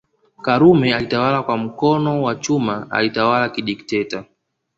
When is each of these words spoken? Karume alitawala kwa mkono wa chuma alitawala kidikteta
Karume 0.41 0.95
alitawala 0.95 1.43
kwa 1.43 1.57
mkono 1.57 2.23
wa 2.23 2.35
chuma 2.35 2.87
alitawala 2.91 3.49
kidikteta 3.49 4.25